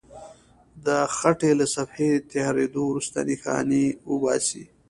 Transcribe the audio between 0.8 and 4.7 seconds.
د خټې له صفحې تیارېدو وروسته نښانې وباسئ.